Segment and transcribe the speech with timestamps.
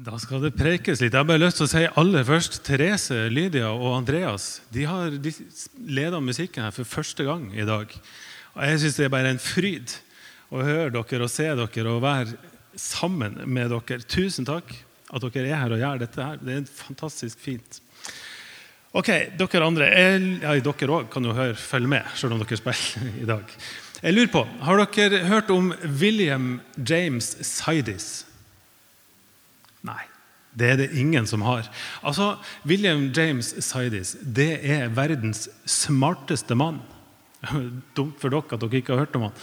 [0.00, 1.12] Da skal det prekes litt.
[1.12, 5.12] Jeg har bare lyst til å si aller først Therese, Lydia og Andreas de har
[5.76, 7.92] leda musikken her for første gang i dag.
[8.54, 9.92] Og Jeg syns det er bare en fryd
[10.48, 12.32] å høre dere og se dere og være
[12.80, 14.00] sammen med dere.
[14.08, 14.72] Tusen takk
[15.12, 16.40] at dere er her og gjør dette her.
[16.40, 17.82] Det er fantastisk fint.
[18.96, 23.20] Ok, Dere andre ja, dere òg kan jo høre, følge med, selv om dere spiller
[23.20, 23.52] i dag.
[24.00, 26.54] Jeg lurer på, Har dere hørt om William
[26.88, 28.29] James Sidis?
[29.86, 30.02] Nei.
[30.50, 31.68] Det er det ingen som har.
[32.02, 32.34] Altså,
[32.66, 36.80] William James Sidis det er verdens smarteste mann.
[37.96, 39.38] Dumt for dere at dere ikke har hørt om han.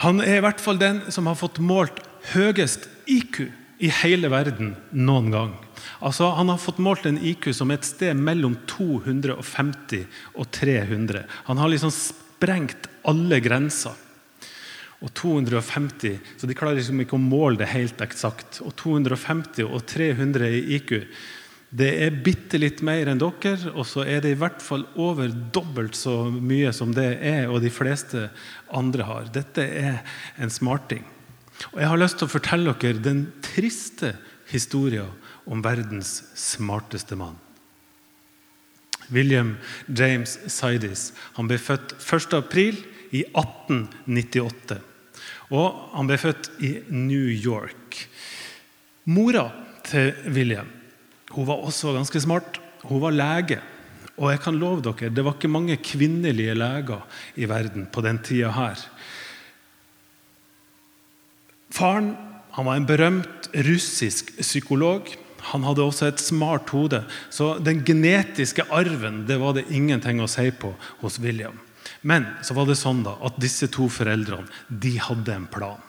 [0.00, 2.00] Han er i hvert fall den som har fått målt
[2.32, 3.44] høyest IQ
[3.80, 5.52] i hele verden noen gang.
[6.00, 11.24] Altså, Han har fått målt en IQ som er et sted mellom 250 og 300.
[11.48, 13.96] Han har liksom sprengt alle grenser
[15.00, 18.60] og 250, så de klarer liksom ikke å måle det helt eksakt.
[18.64, 20.92] Og 250 og 300 i IQ,
[21.70, 25.30] det er bitte litt mer enn dere, og så er det i hvert fall over
[25.54, 28.26] dobbelt så mye som det er og de fleste
[28.74, 29.30] andre har.
[29.32, 30.02] Dette er
[30.36, 31.06] en smarting.
[31.70, 34.16] Og jeg har lyst til å fortelle dere den triste
[34.50, 35.12] historien
[35.46, 37.38] om verdens smarteste mann.
[39.10, 42.34] William James Sidis han ble født 1.
[42.38, 42.78] april
[43.14, 44.89] i 1898.
[45.50, 48.04] Og han ble født i New York.
[49.10, 49.48] Mora
[49.86, 50.68] til William
[51.30, 52.58] hun var også ganske smart.
[52.82, 53.60] Hun var lege.
[54.20, 58.18] Og jeg kan love dere, det var ikke mange kvinnelige leger i verden på den
[58.18, 58.82] tida her.
[61.70, 62.16] Faren
[62.50, 65.06] han var en berømt russisk psykolog.
[65.54, 70.28] Han hadde også et smart hode, så den genetiske arven det var det ingenting å
[70.28, 71.56] si på hos William.
[72.02, 75.80] Men så var det sånn da, at disse to foreldrene de hadde en plan.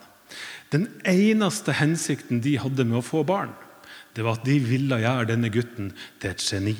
[0.71, 3.51] Den eneste hensikten de hadde med å få barn,
[4.15, 6.75] det var at de ville gjøre denne gutten til et geni.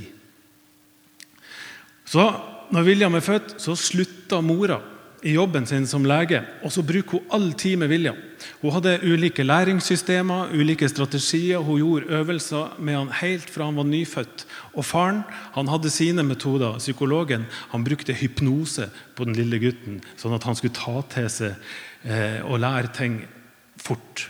[2.08, 2.24] Så
[2.72, 4.82] når William er født, så slutta mora
[5.24, 8.20] i jobben sin som lege, og så bruker hun all tid med William.
[8.62, 11.64] Hun hadde ulike læringssystemer, ulike strategier.
[11.64, 14.46] Hun gjorde øvelser med han helt fra han var nyfødt.
[14.74, 15.24] Og faren
[15.56, 16.78] han hadde sine metoder.
[16.78, 21.56] Psykologen han brukte hypnose på den lille gutten, sånn at han skulle ta til seg
[22.06, 23.22] eh, og lære ting
[23.82, 24.30] fort.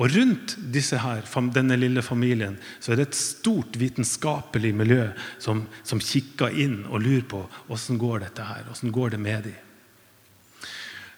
[0.00, 6.00] Og Rundt her, denne lille familien så er det et stort vitenskapelig miljø som, som
[6.00, 9.58] kikker inn og lurer på hvordan går dette her, hvordan går det med dem.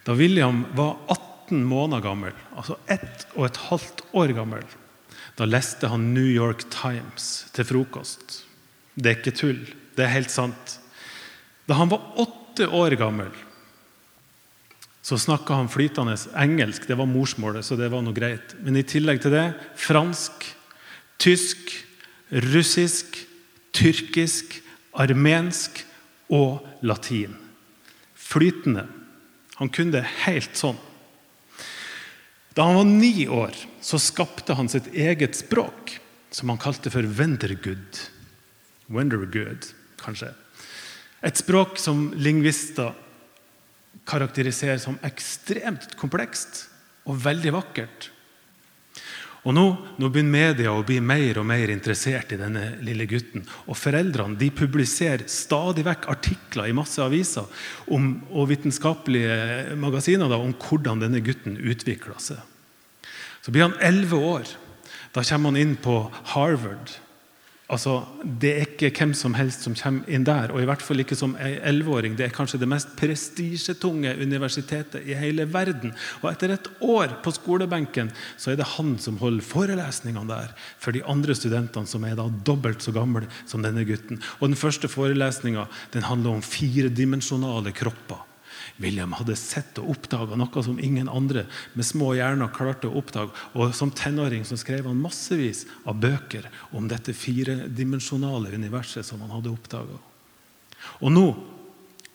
[0.05, 4.65] Da William var 18 måneder gammel, altså ett og et halvt år gammel,
[5.35, 8.41] da leste han New York Times til frokost.
[8.95, 9.61] Det er ikke tull.
[9.95, 10.77] Det er helt sant.
[11.67, 13.31] Da han var åtte år gammel,
[15.05, 16.87] så snakka han flytende engelsk.
[16.87, 18.55] Det var morsmålet, så det var noe greit.
[18.65, 19.45] Men i tillegg til det
[19.77, 20.47] fransk,
[21.21, 21.75] tysk,
[22.31, 23.19] russisk,
[23.75, 24.57] tyrkisk,
[24.97, 25.83] armensk
[26.33, 27.35] og latin.
[28.15, 28.87] Flytende.
[29.59, 30.79] Han kunne det helt sånn.
[32.55, 35.97] Da han var ni år, så skapte han sitt eget språk,
[36.31, 37.99] som han kalte for Wendergood.
[38.87, 39.67] Wendergood,
[39.99, 40.31] kanskje.
[41.25, 42.93] Et språk som lingvister
[44.05, 46.65] karakteriserer som ekstremt komplekst
[47.09, 48.09] og veldig vakkert.
[49.45, 49.63] Og nå,
[50.01, 53.43] nå, begynner media å bli mer og mer interessert i denne lille gutten.
[53.69, 57.45] Og Foreldrene de publiserer stadig vekk artikler i masse aviser
[57.93, 62.41] om, og vitenskapelige magasiner da, om hvordan denne gutten utvikler seg.
[63.45, 64.55] Så blir han elleve år.
[65.13, 65.99] Da kommer han inn på
[66.33, 66.97] Harvard
[67.65, 68.03] Altså,
[68.41, 71.17] Det er ikke hvem som helst som kommer inn der, og i hvert fall ikke
[71.17, 72.13] som elleveåring.
[72.17, 75.95] Det er kanskje det mest prestisjetunge universitetet i hele verden.
[76.21, 80.93] Og etter et år på skolebenken så er det han som holder forelesningene der for
[80.93, 84.21] de andre studentene, som er da dobbelt så gamle som denne gutten.
[84.39, 85.65] Og Den første forelesninga
[85.95, 88.21] handler om firedimensjonale kropper.
[88.81, 93.31] William hadde sett og oppdaga noe som ingen andre med små hjerner klarte å oppdage.
[93.55, 99.31] Og Som tenåring så skrev han massevis av bøker om dette firedimensjonale universet som han
[99.37, 99.99] hadde oppdaga.
[100.99, 101.27] Og nå,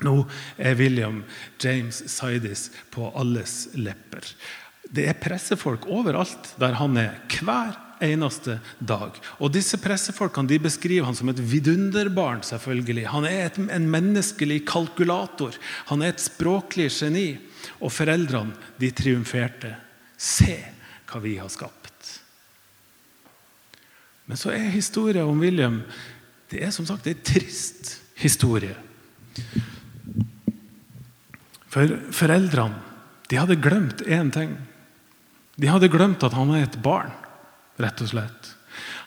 [0.05, 0.17] nå
[0.61, 1.23] er William
[1.61, 4.27] James Sidis på alles lepper.
[4.91, 7.23] Det er pressefolk overalt der han er.
[7.31, 9.17] Hver eneste dag.
[9.39, 12.43] Og Disse pressefolkene de beskriver han som et vidunderbarn.
[12.43, 13.07] selvfølgelig.
[13.09, 15.57] Han er et, en menneskelig kalkulator.
[15.87, 17.39] Han er et språklig geni.
[17.81, 19.75] Og foreldrene de triumferte.
[20.17, 20.57] Se
[21.11, 22.21] hva vi har skapt.
[24.27, 25.83] Men så er historien om William
[26.51, 28.75] det er som sagt en trist historie.
[31.71, 32.79] For foreldrene
[33.31, 34.57] de hadde glemt én ting.
[35.55, 37.13] De hadde glemt at han er et barn.
[37.83, 38.55] Rett og slett.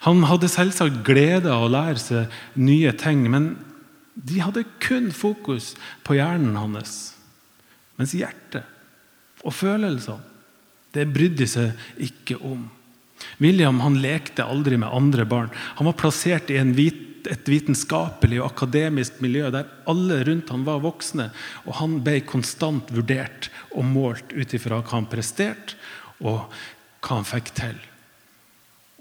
[0.03, 3.53] Han hadde selvsagt glede av å lære seg nye ting, men
[4.13, 5.73] de hadde kun fokus
[6.05, 7.13] på hjernen hans.
[7.97, 8.67] Mens hjertet
[9.43, 10.21] og følelsene,
[10.93, 12.67] det brydde de seg ikke om.
[13.41, 15.49] William han lekte aldri med andre barn.
[15.79, 20.83] Han var plassert i vit, et vitenskapelig og akademisk miljø der alle rundt han var
[20.83, 21.29] voksne,
[21.63, 25.79] og han ble konstant vurdert og målt ut ifra hva han presterte,
[26.19, 26.43] og
[27.03, 27.79] hva han fikk til.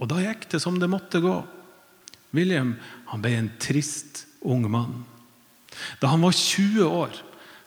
[0.02, 1.36] Og da gikk det som det måtte gå.
[2.34, 2.74] William
[3.12, 5.04] han ble en trist ung mann.
[6.02, 7.14] Da han var 20 år,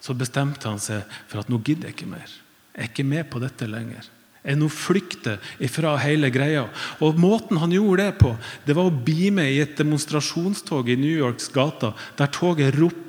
[0.03, 2.27] så bestemte han seg for at nå gidder jeg ikke mer.
[2.75, 4.09] Jeg er ikke med på dette lenger.
[4.45, 6.67] Jeg nå flykter ifra hele greia.
[7.01, 8.35] Og Måten han gjorde det på,
[8.67, 13.04] det var å bli med i et demonstrasjonstog i New Yorks gater, der toget ropte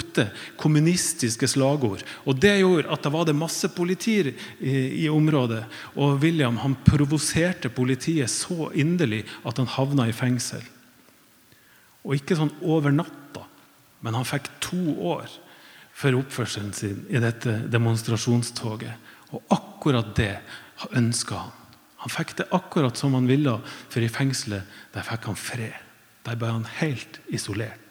[0.60, 2.04] kommunistiske slagord.
[2.24, 5.64] Og Det gjorde at det var det masse politi i, i området.
[5.96, 10.64] Og William han provoserte politiet så inderlig at han havna i fengsel.
[12.06, 13.42] Og ikke sånn over natta,
[14.00, 15.30] men han fikk to år
[15.96, 18.94] for oppførselen sin i dette demonstrasjonstoget.
[19.34, 20.34] Og akkurat det
[20.94, 21.54] ønska han.
[22.04, 23.56] Han fikk det akkurat som han ville,
[23.90, 25.82] for i fengselet der fikk han fred.
[26.26, 27.85] Der ble han helt isolert.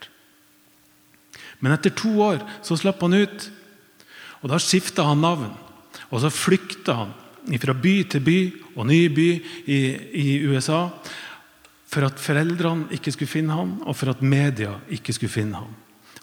[1.65, 3.47] Men etter to år så slapp han ut,
[4.43, 5.49] og da skifta han navn.
[6.11, 7.15] Og så flykta han
[7.61, 8.39] fra by til by
[8.75, 9.29] og ny by
[9.65, 9.79] i,
[10.21, 10.83] i USA
[11.89, 15.73] for at foreldrene ikke skulle finne ham, og for at media ikke skulle finne ham.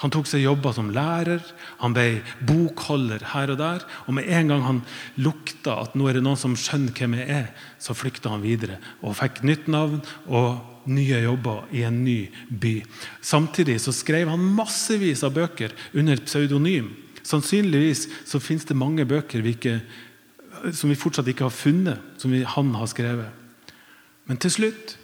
[0.03, 1.43] Han tok seg jobber som lærer,
[1.79, 3.85] han ble bokholder her og der.
[4.07, 4.81] Og med en gang han
[5.23, 8.81] lukta at nå er det noen som skjønner hvem jeg er, så flykta han videre
[9.01, 12.19] og fikk nytt navn og nye jobber i en ny
[12.51, 12.81] by.
[13.23, 16.91] Samtidig så skrev han massevis av bøker under pseudonym.
[17.23, 19.77] Sannsynligvis så finnes det mange bøker vi ikke,
[20.75, 23.31] som vi fortsatt ikke har funnet, som vi, han har skrevet.
[24.27, 24.97] Men til slutt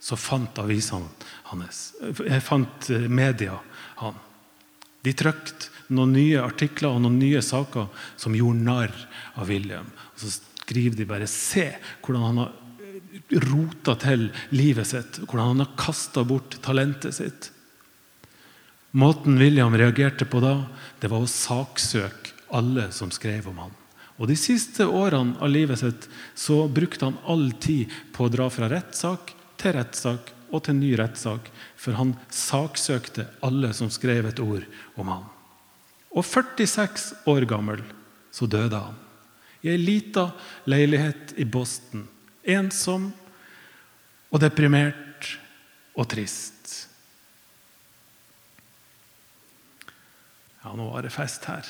[0.00, 1.08] så fant avisene
[1.50, 3.58] hans, jeg fant eh, media.
[5.06, 7.88] De trykte noen nye artikler og noen nye saker
[8.20, 8.94] som gjorde narr
[9.38, 9.88] av William.
[10.14, 12.52] Og Så skriver de bare 'se hvordan han har
[13.48, 17.50] rota til livet sitt', hvordan han har kasta bort talentet sitt.
[18.92, 20.66] Måten William reagerte på da,
[21.00, 23.74] det var å saksøke alle som skrev om han.
[24.18, 28.48] Og De siste årene av livet sitt så brukte han all tid på å dra
[28.50, 34.40] fra rettssak til rettssak og til ny rettssak, for han saksøkte alle som skrev et
[34.42, 34.64] ord
[34.96, 35.26] om ham.
[36.14, 37.82] Og 46 år gammel
[38.32, 38.96] så døde han.
[39.62, 40.28] I ei lita
[40.70, 42.06] leilighet i Boston.
[42.48, 43.10] Ensom
[44.30, 45.34] og deprimert
[45.98, 46.86] og trist.
[50.62, 51.66] Ja, nå var det fest her.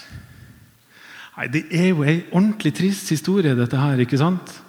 [1.38, 4.00] Nei, Det er jo ei ordentlig trist historie, dette her.
[4.00, 4.60] ikke sant?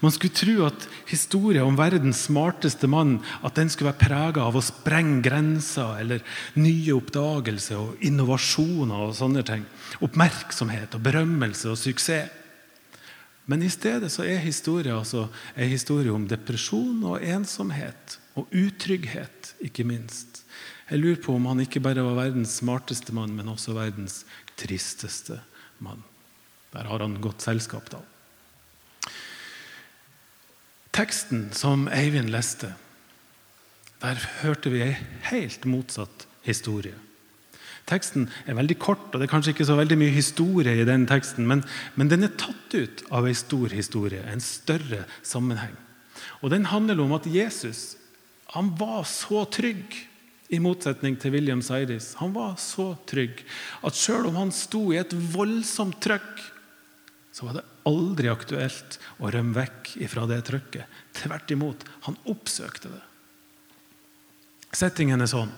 [0.00, 4.56] Man skulle tro at historien om verdens smarteste mann at den skulle være prega av
[4.56, 6.24] å sprenge grenser eller
[6.60, 9.06] nye oppdagelser og innovasjoner.
[9.08, 9.64] og sånne ting.
[10.00, 12.30] Oppmerksomhet og berømmelse og suksess.
[13.46, 18.18] Men i stedet så er historien altså en historie om depresjon og ensomhet.
[18.36, 20.42] Og utrygghet, ikke minst.
[20.90, 24.24] Jeg lurer på om han ikke bare var verdens smarteste mann, men også verdens
[24.58, 25.38] tristeste
[25.82, 26.02] mann.
[26.74, 28.02] Der har han godt selskap, da.
[30.96, 32.70] Teksten som Eivind leste,
[34.00, 34.94] der hørte vi ei
[35.28, 36.96] helt motsatt historie.
[37.86, 41.04] Teksten er veldig kort, og det er kanskje ikke så veldig mye historie i den
[41.06, 41.60] teksten, men,
[42.00, 45.76] men den er tatt ut av ei stor historie, en større sammenheng.
[46.40, 47.98] Og Den handler om at Jesus
[48.56, 49.92] han var så trygg,
[50.46, 52.12] i motsetning til William Seiris.
[52.20, 53.40] Han var så trygg
[53.82, 56.44] at selv om han sto i et voldsomt trøkk,
[57.36, 61.00] så var det aldri aktuelt å rømme vekk fra det trykket.
[61.18, 63.02] Tvert imot, han oppsøkte det.
[64.76, 65.52] Settingen er sånn.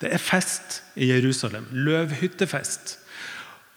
[0.00, 1.68] Det er fest i Jerusalem.
[1.76, 2.96] Løvhyttefest.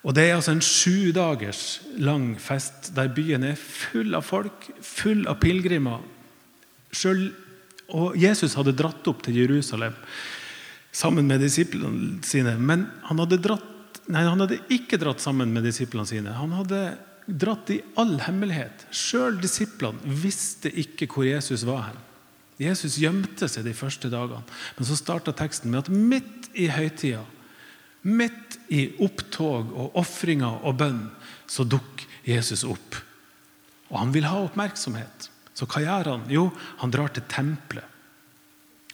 [0.08, 4.72] Og Det er altså en sju dagers lang fest der byen er full av folk,
[4.80, 6.00] full av pilegrimer.
[7.92, 10.00] Og Jesus hadde dratt opp til Jerusalem
[10.92, 12.56] sammen med disiplene sine.
[12.58, 16.40] Men han hadde, dratt, nei, han hadde ikke dratt sammen med disiplene sine.
[16.40, 16.86] Han hadde
[17.32, 18.86] dratt i all hemmelighet.
[18.94, 22.00] Sjøl disiplene visste ikke hvor Jesus var hen.
[22.62, 24.44] Jesus gjemte seg de første dagene.
[24.78, 27.24] Men så starta teksten med at midt i høytida,
[28.06, 31.06] midt i opptog og ofringer og bønn,
[31.50, 32.98] så dukker Jesus opp.
[33.92, 35.30] Og han vil ha oppmerksomhet.
[35.58, 36.28] Så hva gjør han?
[36.32, 36.50] Jo,
[36.82, 37.88] han drar til tempelet.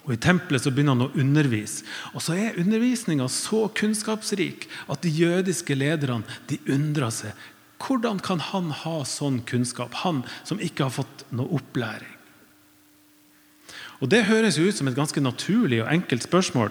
[0.07, 1.83] Og I tempelet så begynner han å undervise.
[2.15, 7.47] Og så er undervisninga så kunnskapsrik at de jødiske lederne de undrer seg.
[7.77, 12.13] Hvordan kan han ha sånn kunnskap, han som ikke har fått noe opplæring?
[14.01, 16.69] Og Det høres jo ut som et ganske naturlig og enkelt spørsmål.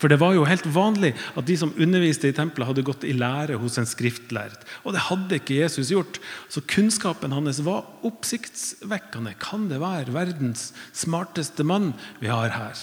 [0.00, 3.12] For det var jo helt vanlig at de som underviste i tempelet, hadde gått i
[3.12, 4.56] lære hos en skriftlærd.
[4.82, 6.16] Og det hadde ikke Jesus gjort.
[6.48, 9.34] Så kunnskapen hans var oppsiktsvekkende.
[9.42, 11.92] Kan det være verdens smarteste mann
[12.22, 12.80] vi har her?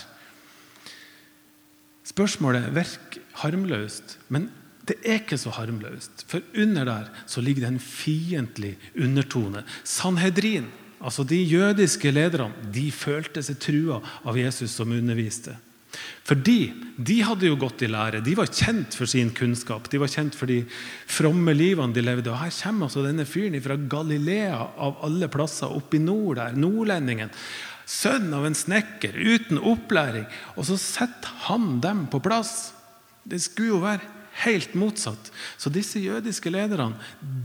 [2.08, 4.52] Spørsmålet virker harmløst, men
[4.88, 6.26] det er ikke så harmløst.
[6.30, 9.64] For under der så ligger det en fiendtlig undertone.
[9.84, 10.70] Sanhedrin,
[11.02, 15.58] altså de jødiske lederne, de følte seg trua av Jesus som underviste.
[16.28, 18.20] Fordi de hadde jo gått i lære.
[18.24, 19.88] De var kjent for sin kunnskap.
[19.92, 20.60] De var kjent for de
[21.10, 22.32] fromme livene de levde.
[22.34, 26.58] Og Her kommer altså denne fyren fra Galilea, av alle plasser, opp i nord der.
[26.60, 27.32] Nordlendingen.
[27.88, 30.28] Sønn av en snekker, uten opplæring.
[30.60, 32.74] Og så setter han dem på plass.
[33.28, 35.32] Det skulle jo være helt motsatt.
[35.58, 36.98] Så disse jødiske lederne,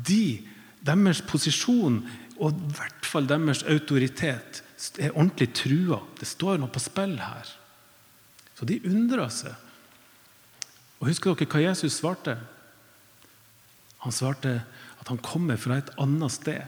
[0.06, 0.42] de,
[0.84, 2.02] deres posisjon
[2.42, 4.62] og i hvert fall deres autoritet
[4.98, 6.00] er ordentlig trua.
[6.18, 7.50] Det står noe på spill her.
[8.58, 9.54] Så de undra seg.
[11.00, 12.36] Og Husker dere hva Jesus svarte?
[14.02, 14.56] Han svarte
[15.02, 16.62] at han kommer fra et annet sted.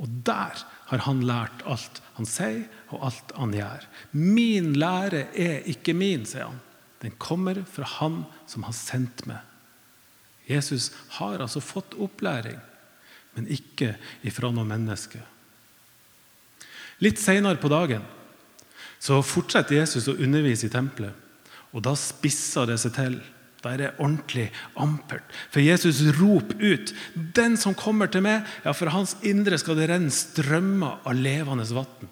[0.00, 3.84] Og der har han lært alt han sier, og alt han gjør.
[4.16, 6.60] Min lære er ikke min, sier han.
[7.00, 9.40] Den kommer fra Han som har sendt meg.
[10.50, 12.58] Jesus har altså fått opplæring,
[13.36, 13.94] men ikke
[14.26, 15.20] ifra noe menneske.
[17.00, 18.04] Litt seinere på dagen
[19.00, 21.14] så fortsetter Jesus å undervise i tempelet.
[21.72, 23.20] Og da spisser det seg til.
[23.60, 24.48] Da er det ordentlig
[24.80, 25.24] ampert.
[25.52, 29.88] For Jesus roper ut 'Den som kommer til meg, ja, for hans indre skal det
[29.88, 32.08] renne strømmer av levende vann'.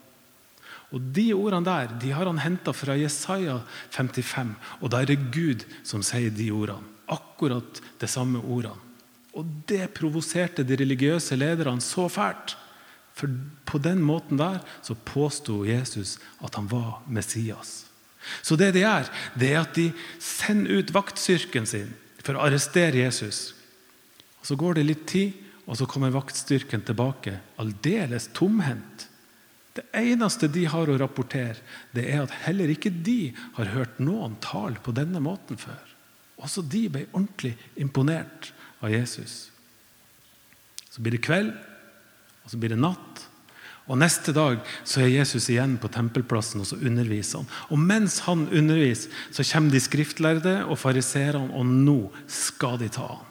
[0.93, 4.55] Og De ordene der de har han henta fra Jesaja 55.
[4.81, 6.97] Og da er det Gud som sier de ordene.
[7.09, 8.77] Akkurat de samme ordene.
[9.37, 12.57] Og det provoserte de religiøse lederne så fælt
[13.19, 13.31] for
[13.67, 17.87] på den måten der så påsto Jesus at han var Messias.
[18.43, 19.91] Så det de gjør, det er at de
[20.23, 21.91] sender ut vaktstyrken sin
[22.23, 23.55] for å arrestere Jesus.
[24.41, 25.33] Og Så går det litt tid,
[25.67, 29.09] og så kommer vaktstyrken tilbake aldeles tomhendt.
[29.79, 31.61] Det eneste de har å rapportere,
[31.95, 35.95] det er at heller ikke de har hørt noen tale på denne måten før.
[36.43, 38.51] Også de ble ordentlig imponert
[38.83, 39.53] av Jesus.
[40.91, 41.53] Så blir det kveld,
[42.43, 43.27] og Så blir det natt.
[43.89, 47.51] Og Neste dag så er Jesus igjen på tempelplassen og så underviser han.
[47.69, 53.07] Og Mens han underviser, så kommer de skriftlærde og fariseerne, og nå skal de ta
[53.19, 53.29] han.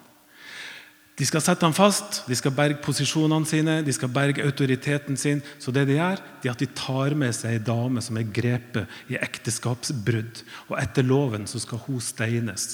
[1.18, 5.40] De skal sette ham fast, de skal berge posisjonene sine, de skal berge autoriteten sin.
[5.58, 8.28] Så det de gjør, det er at de tar med seg ei dame som er
[8.30, 10.44] grepet i ekteskapsbrudd.
[10.70, 12.68] Og etter loven så skal hun steines.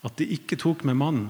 [0.00, 1.28] At de ikke tok med mannen,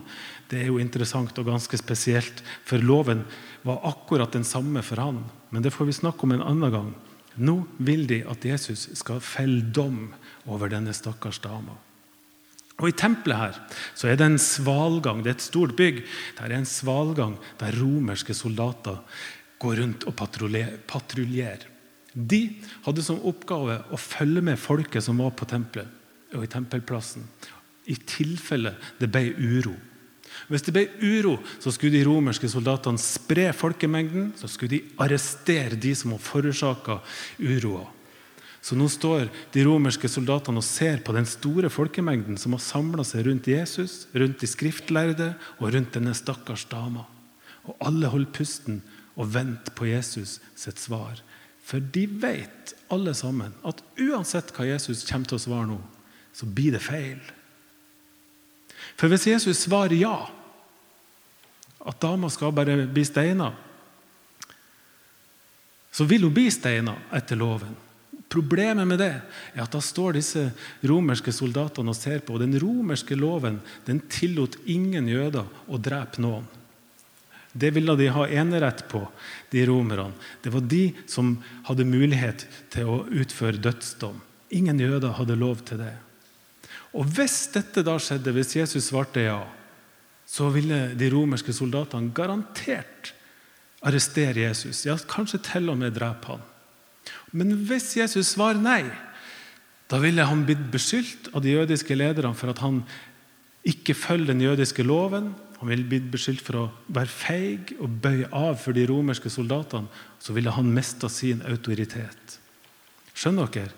[0.51, 2.45] det er jo interessant og ganske spesielt.
[2.63, 3.25] For loven
[3.67, 5.25] var akkurat den samme for han.
[5.51, 6.95] Men det får vi snakke om en annen gang.
[7.43, 10.13] Nå vil de at Jesus skal felle dom
[10.47, 11.75] over denne stakkars dama.
[12.81, 13.59] Og I tempelet her
[13.95, 15.21] så er det en svalgang.
[15.23, 16.03] Det er et stort bygg.
[16.39, 19.03] Der er en svalgang der romerske soldater
[19.61, 21.69] går rundt og patruljerer.
[22.15, 22.41] De
[22.87, 25.97] hadde som oppgave å følge med folket som var på tempelet
[26.35, 27.25] og i tempelplassen
[27.91, 29.75] i tilfelle det ble uro.
[30.51, 34.31] Hvis det ble uro, så skulle de romerske soldatene spre folkemengden.
[34.39, 37.01] Så skulle de arrestere de som hadde forårsaka
[37.43, 37.89] uroa.
[38.61, 43.05] Så nå står de romerske soldatene og ser på den store folkemengden som har samla
[43.09, 47.07] seg rundt Jesus, rundt de skriftlærde og rundt denne stakkars dama.
[47.65, 48.83] Og alle holder pusten
[49.17, 51.23] og venter på Jesus sitt svar.
[51.65, 55.79] For de vet alle sammen at uansett hva Jesus kommer til å svare nå,
[56.37, 57.21] så blir det feil.
[59.01, 60.17] For hvis Jesus svarer ja,
[61.81, 63.53] at dama skal bare bli steina,
[65.91, 67.73] så vil hun bli steina etter loven.
[68.31, 70.45] Problemet med det er at da står disse
[70.87, 72.37] romerske soldatene og ser på.
[72.37, 73.59] og Den romerske loven
[73.89, 76.47] den tillot ingen jøder å drepe noen.
[77.53, 79.03] Det ville de ha enerett på,
[79.51, 80.13] de romerne.
[80.43, 81.33] Det var de som
[81.67, 84.21] hadde mulighet til å utføre dødsdom.
[84.55, 85.97] Ingen jøder hadde lov til det.
[86.95, 89.41] Og Hvis dette da skjedde, hvis Jesus svarte ja,
[90.27, 93.11] så ville de romerske soldatene garantert
[93.83, 94.85] arrestere Jesus.
[94.87, 96.47] Ja, Kanskje til og med drepe han.
[97.33, 98.83] Men hvis Jesus svarer nei,
[99.91, 102.83] da ville han blitt beskyldt av de jødiske lederne for at han
[103.67, 105.33] ikke følger den jødiske loven.
[105.61, 109.91] Han ville blitt beskyldt for å være feig og bøye av for de romerske soldatene.
[110.23, 112.39] Så ville han mista sin autoritet.
[113.15, 113.75] Skjønner dere?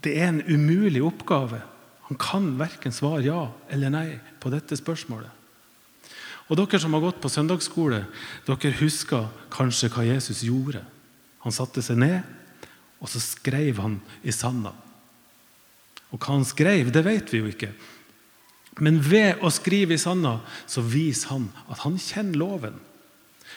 [0.00, 1.62] Det er en umulig oppgave
[2.06, 3.40] han kan verken svare ja
[3.72, 5.32] eller nei på dette spørsmålet.
[6.46, 8.04] Og Dere som har gått på søndagsskole,
[8.46, 10.84] dere husker kanskje hva Jesus gjorde.
[11.46, 12.24] Han satte seg ned,
[12.98, 14.72] og så skrev han i sanda.
[16.10, 17.70] Og hva han skrev, det vet vi jo ikke.
[18.82, 22.80] Men ved å skrive i sanda så viser han at han kjenner loven.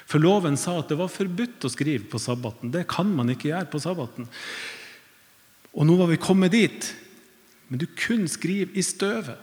[0.10, 2.72] For loven sa at det var forbudt å skrive på sabbaten.
[2.74, 4.30] Det kan man ikke gjøre på sabbaten.
[5.74, 6.92] Og nå var vi kommet dit.
[7.70, 9.38] Men du kun skriver i støvet.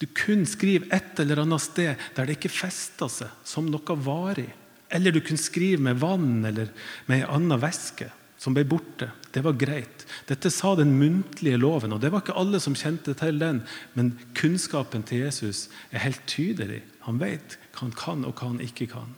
[0.00, 4.48] Du kun skriver et eller annet sted der det ikke fester seg som noe varig.
[4.90, 6.72] Eller du kunne skrive med vann eller
[7.06, 9.10] med ei anna væske som ble borte.
[9.34, 10.06] Det var greit.
[10.26, 13.60] Dette sa den muntlige loven, og det var ikke alle som kjente til den.
[13.94, 16.80] Men kunnskapen til Jesus er helt tydelig.
[17.04, 19.12] Han vet hva han kan, og hva han ikke kan.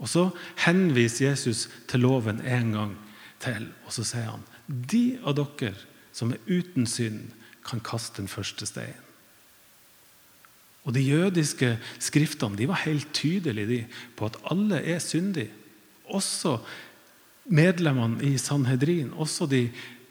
[0.00, 0.30] Og Så
[0.64, 2.96] henviser Jesus til loven en gang
[3.40, 5.76] til, og så sier han de av dere
[6.16, 7.32] som er uten synd,
[7.64, 9.00] kan kaste den første steinen.
[10.84, 13.86] Og De jødiske skriftene de var helt tydelige
[14.16, 15.50] på at alle er syndige.
[16.12, 16.58] Også
[17.46, 19.70] medlemmene i Sanhedrin, også de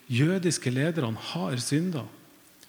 [0.09, 2.03] jødiske lederne, har synda.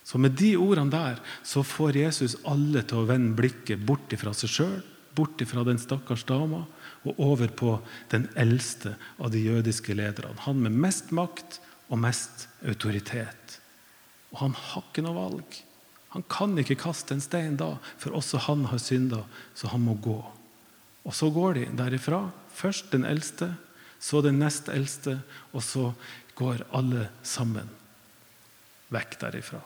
[0.05, 4.35] Så med de ordene der så får Jesus alle til å vende blikket bort fra
[4.37, 4.81] seg sjøl,
[5.17, 6.65] bort fra den stakkars dama,
[7.05, 7.79] og over på
[8.13, 10.37] den eldste av de jødiske lederne.
[10.45, 13.59] Han med mest makt og mest autoritet.
[14.33, 15.61] Og han har ikke noe valg.
[16.15, 19.25] Han kan ikke kaste en stein da, for også han har synda,
[19.59, 20.21] så han må gå.
[21.05, 22.29] Og så går de derifra.
[22.55, 23.51] Først den eldste,
[23.99, 25.19] så den nest eldste,
[25.53, 25.91] og så
[26.39, 27.67] går alle sammen
[28.95, 29.61] vekk derifra.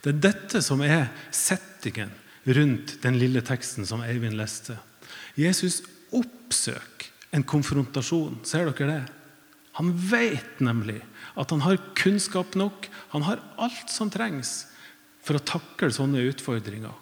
[0.00, 2.12] Det er dette som er settingen
[2.46, 4.78] rundt den lille teksten som Eivind leste.
[5.34, 5.82] Jesus
[6.14, 8.40] oppsøker en konfrontasjon.
[8.46, 9.02] Ser dere det?
[9.78, 11.00] Han vet nemlig
[11.38, 14.69] at han har kunnskap nok, han har alt som trengs
[15.24, 16.96] for å takle sånne utfordringer.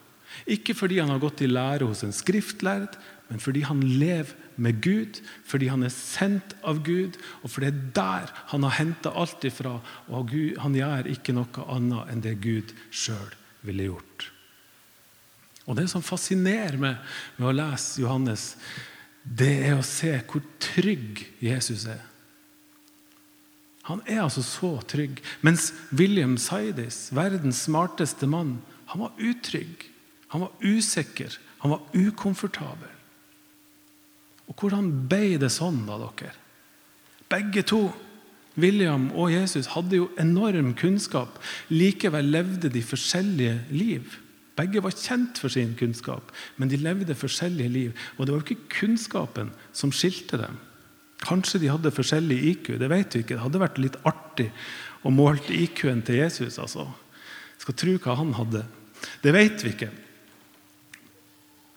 [0.51, 2.99] Ikke fordi han har gått i lære hos en skriftlærd,
[3.29, 7.71] men fordi han lever med Gud, fordi han er sendt av Gud, og for det
[7.71, 9.77] er der han har henta alt ifra.
[10.09, 10.33] Og
[10.63, 14.31] han gjør ikke noe annet enn det Gud sjøl ville gjort.
[15.69, 16.97] Og Det som fascinerer meg
[17.37, 18.55] med å lese Johannes,
[19.23, 22.01] det er å se hvor trygg Jesus er.
[23.89, 25.23] Han er altså så trygg.
[25.41, 28.59] Mens William Sidis, verdens smarteste mann,
[28.93, 29.87] han var utrygg.
[30.35, 31.39] Han var usikker.
[31.65, 32.93] Han var ukomfortabel.
[34.49, 36.35] Og hvordan ble det sånn, da, dere?
[37.29, 37.83] Begge to,
[38.59, 41.37] William og Jesus, hadde jo enorm kunnskap.
[41.73, 44.17] Likevel levde de forskjellige liv.
[44.59, 47.93] Begge var kjent for sin kunnskap, men de levde forskjellige liv.
[48.17, 50.57] Og det var jo ikke kunnskapen som skilte dem.
[51.25, 53.35] Kanskje de hadde forskjellig IQ, det vet vi ikke.
[53.37, 54.51] Det hadde vært litt artig
[55.07, 56.59] å måle IQ-en til Jesus.
[56.63, 56.87] altså.
[57.59, 58.63] Skal tro hva han hadde.
[59.23, 59.91] Det vet vi ikke.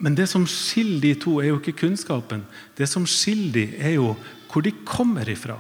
[0.02, 2.46] Men det som skiller de to, er jo ikke kunnskapen.
[2.78, 4.16] Det som skiller de, er jo
[4.52, 5.60] hvor de kommer ifra.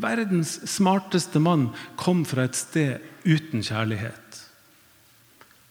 [0.00, 1.68] Verdens smarteste mann
[1.98, 4.40] kom fra et sted uten kjærlighet.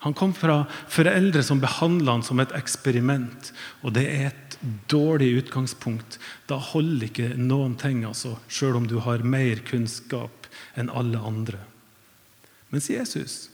[0.03, 3.53] Han kom fra foreldre som behandla han som et eksperiment.
[3.87, 4.42] Og det er et
[4.91, 6.19] dårlig utgangspunkt.
[6.49, 10.47] Da holder ikke noen ting, altså, sjøl om du har mer kunnskap
[10.79, 11.59] enn alle andre.
[12.73, 13.53] Mens Jesus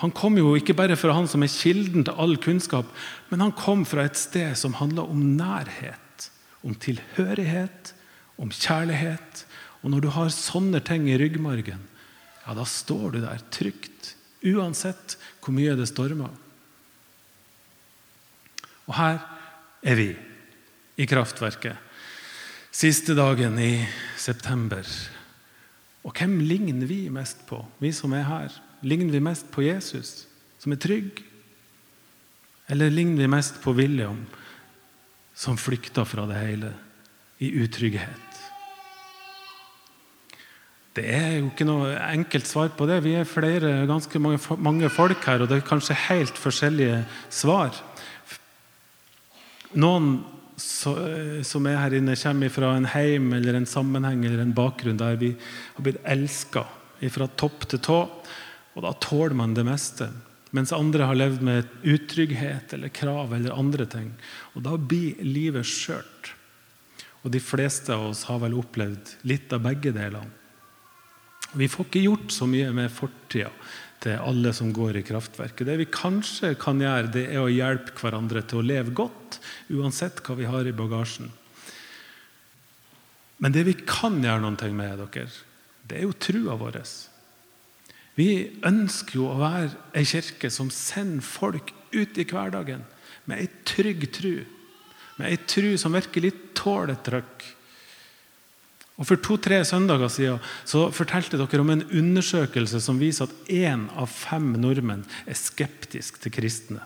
[0.00, 2.88] han kom jo ikke bare fra han som er kilden til all kunnskap,
[3.28, 6.30] men han kom fra et sted som handla om nærhet,
[6.64, 7.92] om tilhørighet,
[8.40, 9.44] om kjærlighet.
[9.84, 11.84] Og når du har sånne ting i ryggmargen,
[12.46, 16.32] ja, da står du der trygt Uansett hvor mye det stormer.
[18.88, 19.18] Og her
[19.84, 20.06] er vi
[21.00, 21.76] i kraftverket.
[22.70, 23.72] Siste dagen i
[24.20, 24.84] september.
[26.04, 28.54] Og hvem ligner vi mest på, vi som er her?
[28.84, 30.24] Ligner vi mest på Jesus,
[30.60, 31.20] som er trygg?
[32.70, 34.22] Eller ligner vi mest på William,
[35.34, 36.72] som flykter fra det hele
[37.40, 38.26] i utrygghet?
[40.96, 42.98] Det er jo ikke noe enkelt svar på det.
[43.04, 47.76] Vi er flere, ganske mange, mange folk her, og det er kanskje helt forskjellige svar.
[49.78, 50.18] Noen
[50.60, 55.18] som er her inne, kommer fra en heim eller en sammenheng eller en bakgrunn der
[55.20, 55.34] vi
[55.76, 56.66] har blitt elska
[57.08, 58.00] fra topp til tå,
[58.76, 60.10] og da tåler man det meste.
[60.56, 64.10] Mens andre har levd med utrygghet eller krav eller andre ting.
[64.54, 66.32] Og da blir livet skjørt.
[67.22, 70.36] Og de fleste av oss har vel opplevd litt av begge delene.
[71.52, 73.50] Vi får ikke gjort så mye med fortida
[74.00, 75.66] til alle som går i kraftverket.
[75.68, 79.40] Det vi kanskje kan gjøre, det er å hjelpe hverandre til å leve godt,
[79.72, 81.28] uansett hva vi har i bagasjen.
[83.40, 85.28] Men det vi kan gjøre noe med, dere,
[85.88, 86.80] det er jo trua vår.
[88.16, 88.30] Vi
[88.66, 92.84] ønsker jo å være ei kirke som sender folk ut i hverdagen
[93.28, 94.34] med ei trygg tru.
[95.18, 97.44] Med ei tru som virkelig tåler trøkk.
[99.00, 103.86] Og For to-tre søndager siden så fortalte dere om en undersøkelse som viser at én
[103.96, 106.84] av fem nordmenn er skeptisk til kristne.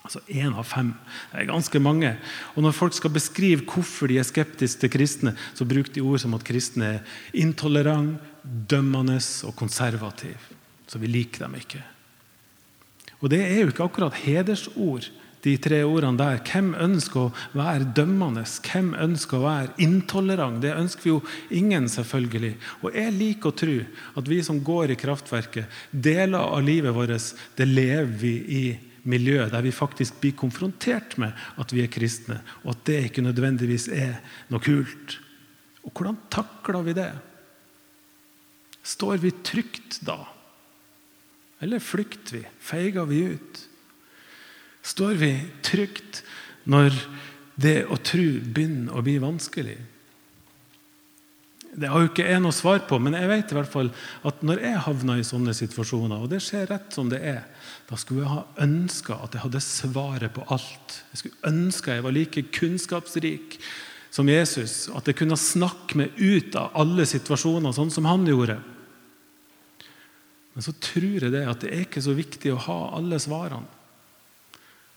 [0.00, 0.94] Altså én av fem.
[1.28, 2.14] Det er ganske mange.
[2.56, 6.22] Og Når folk skal beskrive hvorfor de er skeptiske til kristne, så bruker de ord
[6.22, 7.00] som at kristne er
[7.36, 10.40] intolerant, dømmende og konservative.
[10.88, 11.82] Så vi liker dem ikke.
[13.20, 15.10] Og det er jo ikke akkurat hedersord
[15.44, 16.40] de tre ordene der.
[16.44, 18.44] Hvem ønsker å være dømmende?
[18.44, 20.60] Hvem ønsker å være intolerant?
[20.62, 21.22] Det ønsker vi jo
[21.56, 22.52] ingen, selvfølgelig.
[22.82, 23.78] Og jeg liker å tro
[24.20, 28.64] at vi som går i kraftverket, deler av livet vårt, det lever vi i
[29.08, 33.24] miljø der vi faktisk blir konfrontert med at vi er kristne, og at det ikke
[33.24, 34.18] nødvendigvis er
[34.52, 35.16] noe kult.
[35.86, 37.10] Og hvordan takler vi det?
[38.84, 40.18] Står vi trygt da?
[41.60, 42.44] Eller flykter vi?
[42.60, 43.64] Feiger vi ut?
[44.82, 45.32] Står vi
[45.64, 46.22] trygt
[46.70, 46.94] når
[47.60, 49.78] det å tro begynner å bli vanskelig?
[51.70, 53.92] Det har jo ikke jeg noe svar på, men jeg vet i hvert fall
[54.26, 57.44] at når jeg havner i sånne situasjoner, og det skjer rett som det er,
[57.86, 60.96] da skulle jeg ha ønska at jeg hadde svaret på alt.
[61.12, 63.60] Jeg skulle ønska jeg var like kunnskapsrik
[64.10, 68.58] som Jesus, at jeg kunne snakke meg ut av alle situasjoner sånn som han gjorde.
[70.56, 73.78] Men så tror jeg det at det er ikke så viktig å ha alle svarene.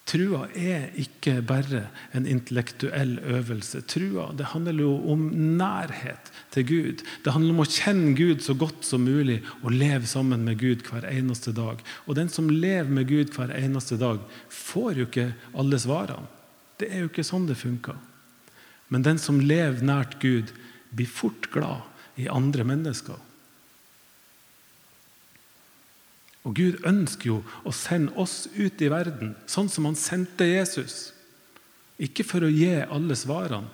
[0.04, 3.80] Trua er ikke bare en intellektuell øvelse.
[3.88, 7.04] Trua det handler jo om nærhet til Gud.
[7.24, 10.84] Det handler om å kjenne Gud så godt som mulig og leve sammen med Gud
[10.90, 11.80] hver eneste dag.
[12.04, 14.20] Og den som lever med Gud hver eneste dag,
[14.52, 16.28] får jo ikke alle svarene.
[16.78, 17.96] Det er jo ikke sånn det funker.
[18.92, 20.52] Men den som lever nært Gud,
[20.94, 23.18] blir fort glad i andre mennesker.
[26.44, 31.14] Og Gud ønsker jo å sende oss ut i verden, sånn som han sendte Jesus.
[32.04, 33.72] Ikke for å gi alle svarene,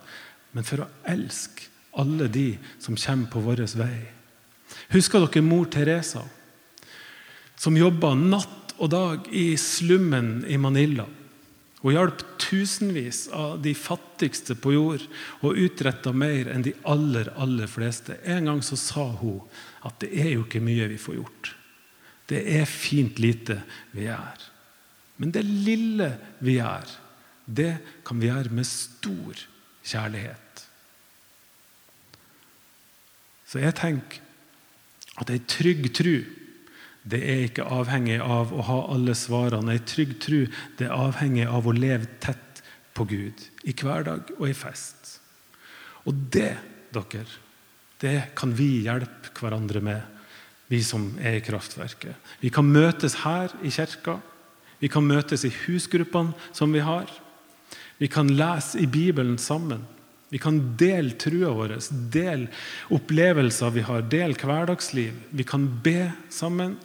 [0.54, 2.52] men for å elske alle de
[2.82, 3.98] som kommer på vår vei.
[4.94, 6.22] Husker dere mor Teresa,
[7.58, 11.08] som jobba natt og dag i slummen i Manila?
[11.80, 15.06] Hun hjalp tusenvis av de fattigste på jord
[15.48, 18.18] og utretta mer enn de aller, aller fleste.
[18.28, 19.40] En gang så sa hun
[19.88, 21.54] at det er jo ikke mye vi får gjort.
[22.30, 23.60] Det er fint lite
[23.92, 24.48] vi gjør.
[25.20, 26.14] Men det lille
[26.46, 26.92] vi gjør,
[27.50, 27.72] det
[28.08, 29.46] kan vi gjøre med stor
[29.84, 30.66] kjærlighet.
[33.50, 34.22] Så jeg tenker
[35.20, 36.14] at ei trygg tru
[37.10, 39.74] det er ikke avhengig av å ha alle svarene.
[39.74, 40.44] Ei trygg tru
[40.78, 42.62] det er avhengig av å leve tett
[42.94, 45.16] på Gud i hverdag og i fest.
[46.06, 46.54] Og det,
[46.94, 47.26] dere,
[48.04, 50.19] det kan vi hjelpe hverandre med
[50.70, 52.14] vi som er i kraftverket.
[52.42, 54.20] Vi kan møtes her i kirka.
[54.80, 57.10] Vi kan møtes i husgruppene som vi har.
[58.00, 59.82] Vi kan lese i Bibelen sammen.
[60.30, 61.74] Vi kan dele trua vår,
[62.14, 62.52] dele
[62.94, 65.16] opplevelser vi har, dele hverdagsliv.
[65.34, 66.78] Vi kan be sammen,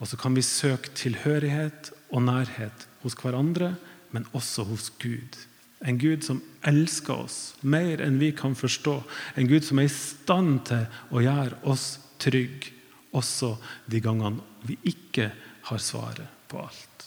[0.00, 3.74] og så kan vi søke tilhørighet og nærhet hos hverandre,
[4.10, 5.36] men også hos Gud.
[5.84, 8.96] En Gud som elsker oss mer enn vi kan forstå.
[9.36, 12.77] En Gud som er i stand til å gjøre oss trygge
[13.16, 13.54] også
[13.88, 15.30] de gangene vi ikke
[15.68, 17.06] har svaret på alt.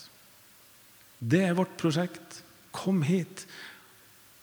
[1.18, 2.42] Det er vårt prosjekt.
[2.74, 3.46] Kom hit.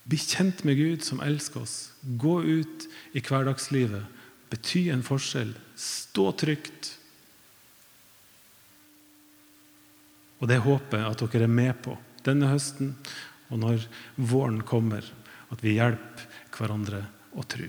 [0.08, 1.92] Bli kjent med Gud som elsker oss.
[2.02, 4.06] Gå ut i hverdagslivet.
[4.50, 5.52] Bety en forskjell.
[5.76, 6.94] Stå trygt.
[10.40, 12.94] Og det håper jeg at dere er med på denne høsten,
[13.50, 15.04] og når våren kommer,
[15.52, 17.04] at vi hjelper hverandre
[17.36, 17.68] å tro.